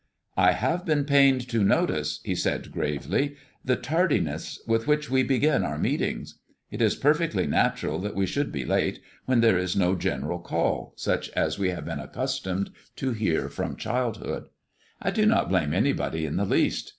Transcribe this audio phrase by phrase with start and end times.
[0.35, 5.63] "I have been pained to notice," he said gravely, "the tardiness with which we begin
[5.63, 6.39] our meetings.
[6.71, 10.93] It is perfectly natural that we should be late, when there is no general call,
[10.95, 14.49] such as we have been accustomed to hear from childhood.
[14.99, 16.89] I do not blame anybody in the least.